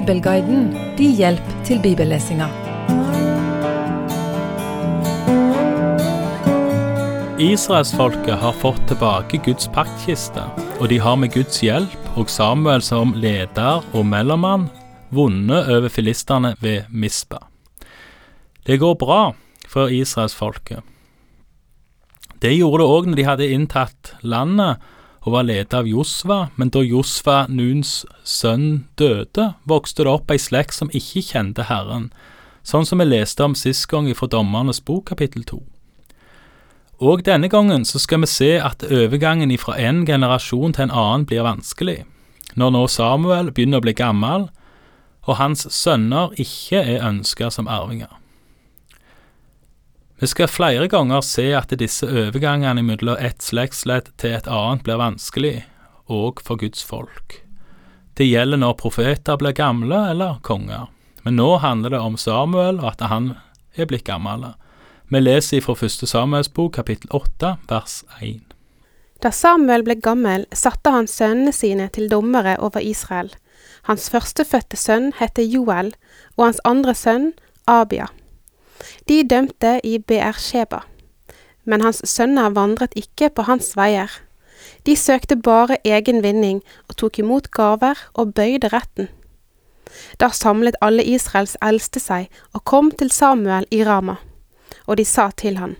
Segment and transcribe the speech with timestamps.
[0.00, 2.46] Bibelguiden din hjelp til bibellesinga.
[7.36, 10.46] Israelsfolket har fått tilbake Guds paktkiste,
[10.80, 14.70] og de har med Guds hjelp og Samuel som leder og mellommann
[15.12, 17.42] vunnet over filistene ved Mispa.
[18.64, 19.34] Det går bra
[19.68, 20.80] for israelsfolket.
[22.40, 24.80] Det gjorde det òg når de hadde inntatt landet
[25.20, 30.40] og var ledet av Josva, men da Josva, Nuns sønn, døde, vokste det opp ei
[30.40, 32.08] slekt som ikke kjente Herren,
[32.64, 35.60] sånn som vi leste om sist gang fra Dommernes bok kapittel to.
[37.00, 41.26] Og denne gangen så skal vi se at overgangen fra en generasjon til en annen
[41.28, 42.02] blir vanskelig,
[42.56, 44.48] når nå Samuel begynner å bli gammel,
[45.28, 48.19] og hans sønner ikke er ønska som arvinger.
[50.20, 55.00] Vi skal flere ganger se at disse overgangene mellom et slektsledd til et annet blir
[55.00, 55.62] vanskelig,
[56.12, 57.38] òg for Guds folk.
[58.20, 60.90] Det gjelder når profeter blir gamle eller konger,
[61.24, 63.30] men nå handler det om Samuel og at han
[63.80, 64.44] er blitt gammel.
[65.08, 68.44] Vi leser fra første Samuels bok, kapittel 8, vers 1.
[69.24, 73.32] Da Samuel ble gammel, satte han sønnene sine til dommere over Israel.
[73.88, 75.94] Hans førstefødte sønn het Joel,
[76.36, 77.30] og hans andre sønn
[77.64, 78.12] Abia.
[79.08, 80.82] De dømte i Beersheba.
[81.64, 84.10] Men hans sønner vandret ikke på hans veier.
[84.86, 89.08] De søkte bare egen vinning og tok imot gaver og bøyde retten.
[90.20, 94.20] Da samlet alle Israels eldste seg og kom til Samuel i Rama
[94.90, 95.76] og de sa til han,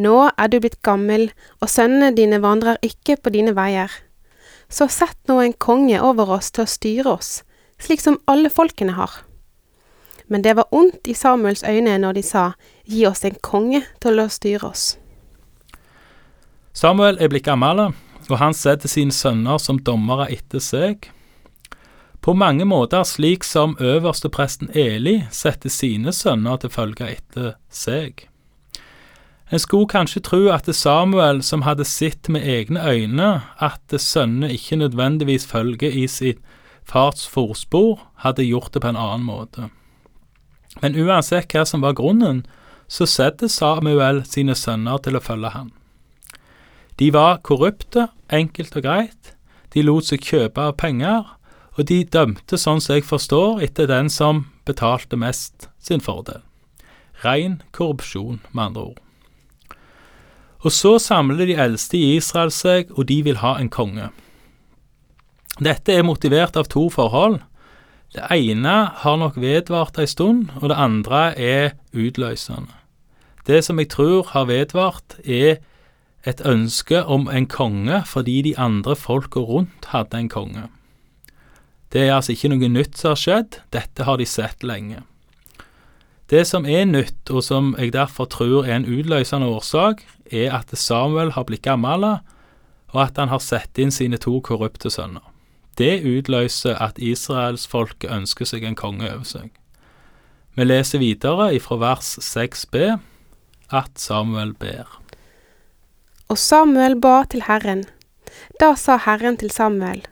[0.00, 1.28] Nå er du blitt gammel,
[1.60, 3.92] og sønnene dine vandrer ikke på dine veier.
[4.72, 7.30] Så sett nå en konge over oss til å styre oss,
[7.76, 9.18] slik som alle folkene har.
[10.30, 12.52] Men det var ondt i Samuels øyne når de sa,
[12.86, 14.84] Gi oss en konge til å styre oss.
[16.72, 17.90] Samuel er blitt gammel,
[18.30, 21.10] og han setter sine sønner som dommere etter seg.
[22.22, 28.26] På mange måter slik som øverstepresten Eli setter sine sønner til følge etter seg.
[29.50, 34.52] En skulle kanskje tro at det Samuel, som hadde sett med egne øyne at sønnene
[34.54, 36.38] ikke nødvendigvis følger i sitt
[36.86, 39.70] fars fotspor, hadde gjort det på en annen måte.
[40.78, 42.44] Men uansett hva som var grunnen,
[42.90, 45.72] så setter Samuel sine sønner til å følge han.
[46.98, 49.34] De var korrupte, enkelt og greit,
[49.74, 51.26] de lot seg kjøpe av penger,
[51.78, 56.42] og de dømte, sånn som jeg forstår, etter den som betalte mest sin fordel.
[57.22, 59.78] Rein korrupsjon, med andre ord.
[60.60, 64.10] Og så samler de eldste i Israel seg, og de vil ha en konge.
[65.60, 67.40] Dette er motivert av to forhold.
[68.10, 72.74] Det ene har nok vedvart ei stund, og det andre er utløsende.
[73.46, 75.62] Det som jeg tror har vedvart, er
[76.26, 80.66] et ønske om en konge fordi de andre folka rundt hadde en konge.
[81.92, 85.02] Det er altså ikke noe nytt som har skjedd, dette har de sett lenge.
[86.30, 90.70] Det som er nytt, og som jeg derfor tror er en utløsende årsak, er at
[90.78, 92.06] Samuel har blitt gammel,
[92.90, 95.29] og at han har satt inn sine to korrupte sønner.
[95.80, 99.48] Det utløser at israelsfolket ønsker seg en konge over seg.
[100.58, 102.76] Vi leser videre ifra vers 6b
[103.72, 104.84] at Samuel ber.
[106.28, 107.86] Og Samuel ba til Herren.
[108.60, 110.04] Da sa Herren til Samuel,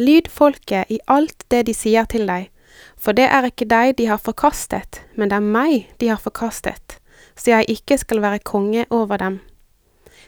[0.00, 2.48] Lyd folket i alt det de sier til deg,
[2.96, 6.98] for det er ikke deg de har forkastet, men det er meg de har forkastet,
[7.36, 9.38] så jeg ikke skal være konge over dem.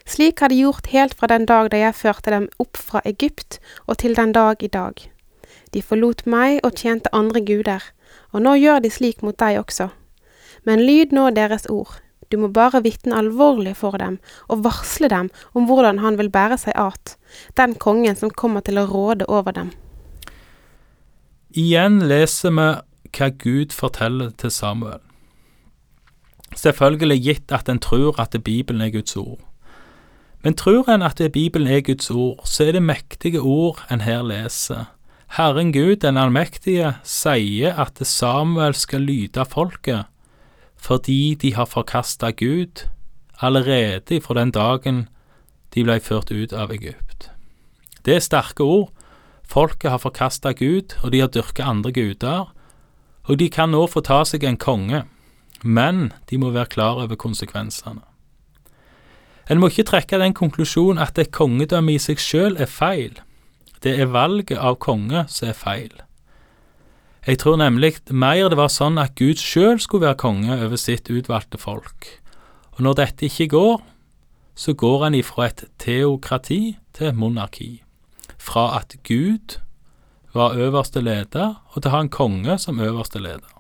[0.07, 3.59] Slik har de gjort helt fra den dag da jeg førte dem opp fra Egypt
[3.87, 5.01] og til den dag i dag.
[5.73, 7.83] De forlot meg og tjente andre guder,
[8.33, 9.89] og nå gjør de slik mot deg også.
[10.69, 11.97] Men lyd nå deres ord,
[12.29, 16.61] du må bare vitne alvorlig for dem og varsle dem om hvordan han vil bære
[16.61, 17.17] seg at,
[17.57, 19.73] den kongen som kommer til å råde over dem.
[21.55, 22.69] Igjen leser vi
[23.15, 25.03] hva Gud forteller til Samuel.
[26.55, 29.43] Selvfølgelig gitt at en tror at Bibelen er Guds ord.
[30.45, 34.23] Men tror en at Bibelen er Guds ord, så er det mektige ord en her
[34.23, 34.91] leser.
[35.37, 40.05] Herren Gud, den allmektige, sier at Samuel skal lyde folket
[40.85, 42.85] fordi de har forkasta Gud
[43.41, 45.07] allerede fra den dagen
[45.73, 47.31] de ble ført ut av Egypt.
[48.05, 48.91] Det er sterke ord,
[49.45, 52.49] Folket har forkasta Gud, og de har dyrka andre guder,
[53.25, 55.05] og de kan nå få ta seg en konge,
[55.63, 58.03] men de må være klar over konsekvensene.
[59.51, 63.19] En må ikke trekke den konklusjonen at et kongedømme i seg sjøl er feil.
[63.85, 65.95] Det er valget av konge som er feil.
[67.25, 71.09] Jeg tror nemlig mer det var sånn at Gud sjøl skulle være konge over sitt
[71.13, 72.09] utvalgte folk,
[72.77, 73.79] og når dette ikke går,
[74.55, 77.73] så går en ifra et teokrati til et monarki
[78.45, 79.59] fra at Gud
[80.35, 83.51] var øverste leder, og til å ha en konge som øverste leder.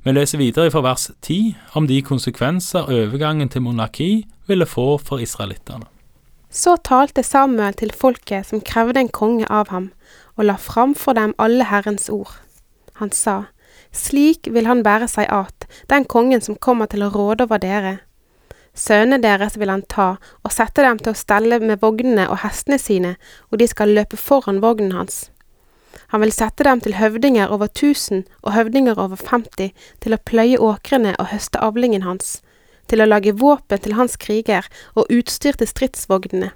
[0.00, 5.20] Vi leser videre fra vers 10 om de konsekvenser overgangen til monarki ville få for
[5.20, 5.84] israelittene.
[6.48, 9.90] Så talte Samuel til folket som krevde en konge av ham,
[10.40, 12.32] og la fram for dem alle Herrens ord.
[12.96, 13.52] Han sa,
[13.92, 17.98] Slik vil han bære seg at, den kongen som kommer til å råde over dere.
[18.72, 22.80] Sønnene deres vil han ta og sette dem til å stelle med vognene og hestene
[22.80, 23.18] sine,
[23.52, 25.26] og de skal løpe foran vognen hans.
[26.10, 29.70] Han vil sette dem til høvdinger over tusen og høvdinger over femti,
[30.02, 32.40] til å pløye åkrene og høste avlingen hans,
[32.90, 36.52] til å lage våpen til hans kriger og utstyr til stridsvognene.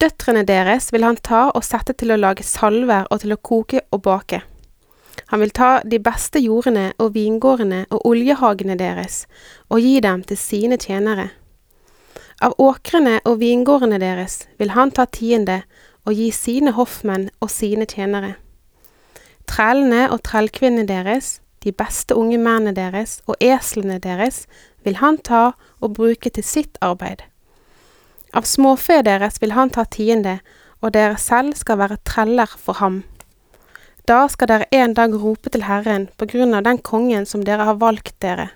[0.00, 3.82] Døtrene deres vil han ta og sette til å lage salver og til å koke
[3.92, 4.40] og bake.
[5.30, 9.26] Han vil ta de beste jordene og vingårdene og oljehagene deres
[9.68, 11.28] og gi dem til sine tjenere.
[12.40, 15.60] Av åkrene og vingårdene deres vil han ta tiende
[16.06, 18.34] og gi sine hoffmenn og sine tjenere.
[19.50, 24.46] Trellene og trellkvinnene deres, de beste unge mennene deres og eslene deres
[24.84, 27.24] vil han ta og bruke til sitt arbeid.
[28.32, 30.38] Av småfe deres vil han ta tiende,
[30.80, 33.02] og dere selv skal være treller for ham.
[34.08, 37.66] Da skal dere en dag rope til Herren på grunn av den kongen som dere
[37.68, 38.48] har valgt dere.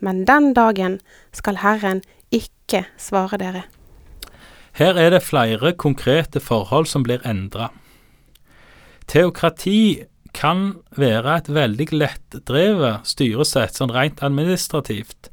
[0.00, 0.98] Men den dagen
[1.32, 2.02] skal Herren
[2.34, 3.62] ikke svare dere.
[4.72, 7.68] Her er det flere konkrete forhold som blir endra.
[9.08, 15.28] Teokrati kan være et veldig lettdrevet styresett, sånn rent administrativt,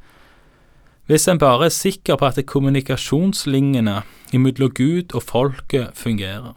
[1.09, 4.01] hvis en bare er sikker på at kommunikasjonslinjene
[4.35, 6.53] mellom Gud og folket fungerer.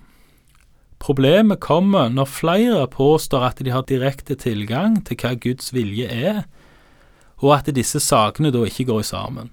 [1.02, 6.44] Problemet kommer når flere påstår at de har direkte tilgang til hva Guds vilje er,
[7.42, 9.50] og at disse sakene da ikke går sammen.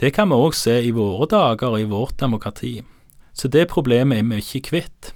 [0.00, 2.80] Det kan vi òg se i våre dager og i vårt demokrati,
[3.36, 5.10] så det problemet er vi ikke kvitt,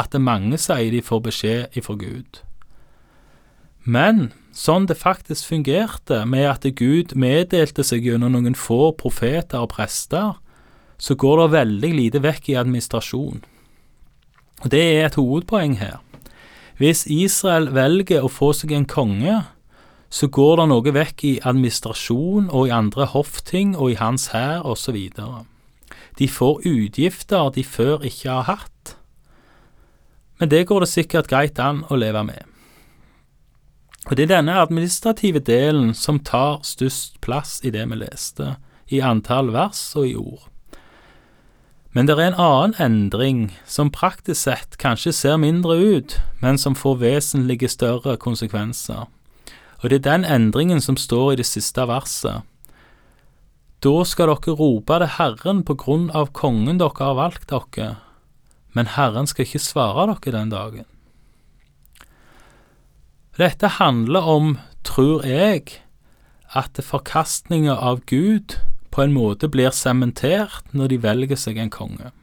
[0.00, 2.40] at mange sier de får beskjed ifra Gud.
[3.84, 9.74] Men sånn det faktisk fungerte, med at Gud meddelte seg gjennom noen få profeter og
[9.76, 10.38] prester,
[10.96, 13.42] så går det veldig lite vekk i administrasjon.
[14.64, 16.00] Og Det er et hovedpoeng her.
[16.78, 19.42] Hvis Israel velger å få seg en konge,
[20.14, 24.62] så går det noe vekk i administrasjon og i andre hoffting og i hans hær
[24.62, 24.98] osv.
[26.18, 28.94] De får utgifter de før ikke har hatt.
[30.38, 32.44] Men det går det sikkert greit an å leve med.
[34.06, 38.56] Og Det er denne administrative delen som tar størst plass i det vi leste,
[38.92, 40.44] i antall vers og i ord.
[41.94, 46.74] Men det er en annen endring som praktisk sett kanskje ser mindre ut, men som
[46.74, 49.06] får vesentlige større konsekvenser.
[49.84, 52.40] Og det er den endringen som står i det siste verset.
[53.84, 57.98] Da skal dere rope til Herren på grunn av kongen dere har valgt dere,
[58.72, 60.88] men Herren skal ikke svare dere den dagen.
[63.36, 64.56] Dette handler om,
[64.88, 65.82] tror jeg,
[66.56, 68.56] at forkastninga av Gud
[68.88, 72.14] på en måte blir sementert når de velger seg en konge.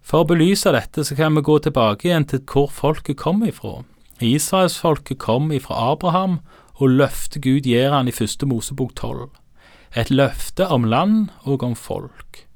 [0.00, 3.82] For å belyse dette så kan vi gå tilbake igjen til hvor folket kom ifra.
[4.22, 6.40] Israelsfolket kom ifra Abraham,
[6.80, 9.30] og løftet Gud gir han i første Mosebok tolv.
[9.96, 12.46] Et løfte om land og om folk.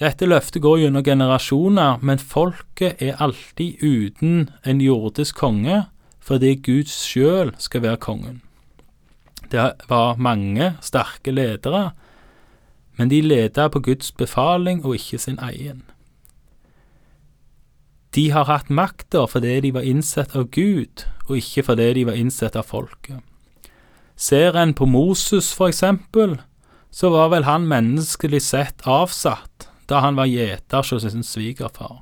[0.00, 5.86] Dette løftet går gjennom generasjoner, men folket er alltid uten en jordisk konge,
[6.20, 8.42] fordi Gud sjøl skal være kongen.
[9.52, 11.92] Det var mange sterke ledere,
[12.96, 15.84] men de leda på Guds befaling og ikke sin egen.
[18.16, 22.16] De har hatt makta fordi de var innsett av Gud, og ikke fordi de var
[22.16, 23.20] innsett av folket.
[24.16, 26.38] Ser en på Moses, for eksempel,
[26.90, 32.00] så var vel han menneskelig sett avsatt da han var gjeter hos sin svigerfar.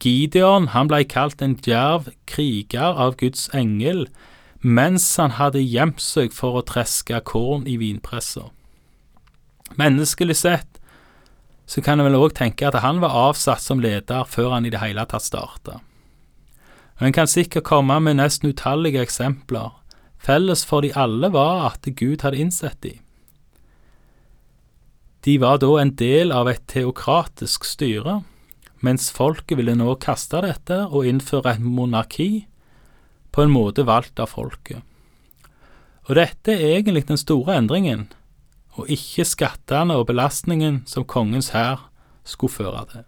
[0.00, 4.06] Gideon han blei kalt en djerv kriger av Guds engel,
[4.62, 8.48] mens han hadde gjemt seg for å treske korn i vinpresser.
[9.76, 10.79] Menneskelig sett
[11.70, 14.72] så kan en vel òg tenke at han var avsatt som leder før han i
[14.74, 15.78] det hele tatt starta.
[17.00, 19.70] En kan sikkert komme med nesten utallige eksempler.
[20.20, 22.98] Felles for de alle var at Gud hadde innsett de.
[25.24, 28.20] De var da en del av et teokratisk styre,
[28.80, 32.30] mens folket ville nå kaste dette og innføre et monarki
[33.30, 34.80] på en måte valgt av folket.
[36.08, 38.08] Og dette er egentlig den store endringen,
[38.80, 41.86] og ikke skattene og belastningen som kongens hær
[42.24, 43.06] skulle føre til.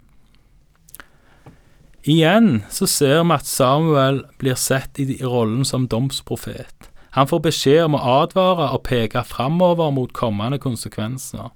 [2.02, 6.88] Igjen så ser vi at Samuel blir sett i rollen som domsprofet.
[7.14, 11.50] Han får beskjed om å advare og peke framover mot kommende konsekvenser.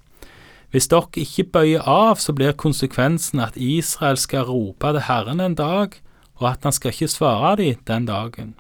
[0.71, 5.57] Hvis dere ikke bøyer av, så blir konsekvensen at Israel skal rope til Herren en
[5.57, 5.97] dag,
[6.37, 8.55] og at han skal ikke svare dem den dagen.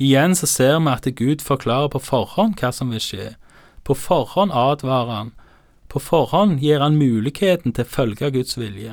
[0.00, 3.32] Igjen så ser vi at Gud forklarer på forhånd hva som vil skje.
[3.90, 5.30] På forhånd advarer han.
[5.88, 8.92] På forhånd gir han muligheten til å følge Guds vilje.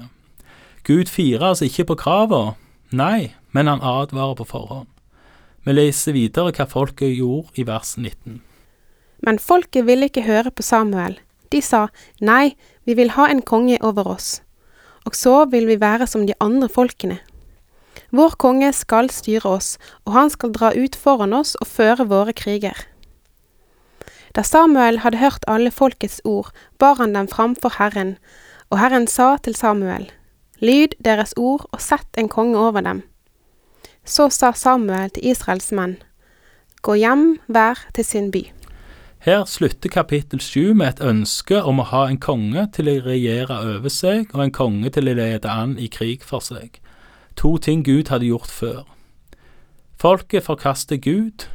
[0.89, 2.56] Gud firer altså ikke på kravene,
[2.89, 4.89] nei, men han advarer på forhånd.
[5.62, 8.42] Vi leser videre hva folket gjorde i vers 19.
[9.22, 11.20] Men folket ville ikke høre på Samuel.
[11.54, 11.86] De sa,
[12.18, 12.58] Nei,
[12.89, 14.42] vi vil ha en konge over oss,
[15.06, 17.22] og så vil vi være som de andre folkene.
[18.10, 19.75] Vår konge skal styre oss,
[20.10, 22.88] og han skal dra ut foran oss og føre våre kriger.
[24.38, 28.17] Da Samuel hadde hørt alle folkets ord, bar han dem framfor Herren,
[28.70, 30.12] og Herren sa til Samuel,
[30.62, 33.01] Lyd deres ord og sett en konge over dem.
[34.06, 35.96] Så sa Samuel til Israels menn,
[36.86, 38.44] Gå hjem hver til sin by.
[39.25, 43.58] Her slutter kapittel sju med et ønske om å ha en konge til å regjere
[43.74, 46.77] over seg, og en konge til å lede an i krig for seg.
[47.41, 48.86] To ting Gud hadde gjort før.
[49.98, 51.50] Folket forkaster Gud,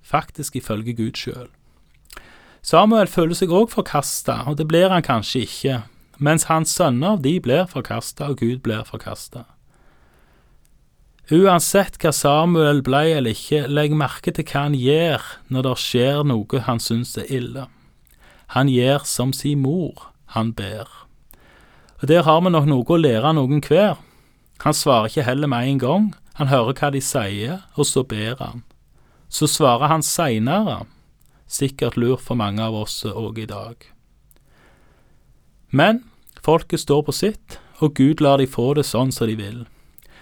[0.00, 1.52] faktisk ifølge Gud sjøl.
[2.64, 5.80] Samuel føler seg òg forkasta, og det blir han kanskje ikke,
[6.16, 9.44] mens hans sønner de blir forkasta, og Gud blir forkasta.
[11.32, 16.24] Uansett hva Samuel blei eller ikke, legg merke til hva han gjør når det skjer
[16.28, 17.66] noe han syns er ille.
[18.56, 20.88] Han gjør som si mor, han ber.
[22.00, 23.96] Og Der har vi nok noe å lære noen hver.
[24.64, 28.36] Han svarer ikke heller med en gang, han hører hva de sier, og så ber
[28.40, 28.64] han.
[29.28, 30.84] Så svarer han seinere,
[31.54, 33.76] sikkert lur for mange av oss òg i dag.
[35.70, 36.02] Men
[36.42, 39.64] folket står på sitt, og Gud lar de få det sånn som de vil.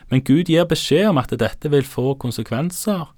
[0.08, 3.08] Men Gud gir beskjed om at dette vil få konsekvenser,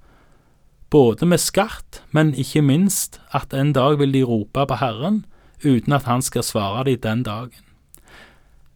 [0.95, 5.25] både med skatt, men ikke minst at en dag vil de rope på Herren
[5.65, 7.65] uten at han skal svare dem den dagen.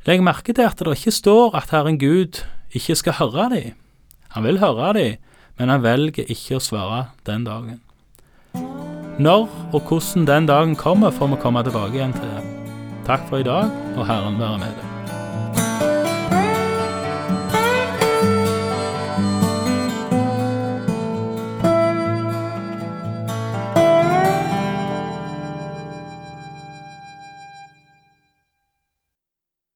[0.06, 2.40] Legg merke til at det ikke står at Herren Gud
[2.74, 3.76] ikke skal høre dem.
[4.34, 5.16] Han vil høre dem,
[5.58, 7.82] men han velger ikke å svare den dagen.
[9.18, 12.52] Når og hvordan den dagen kommer, får vi komme tilbake igjen til.
[13.06, 14.87] Takk for i dag, og Herren være med deg.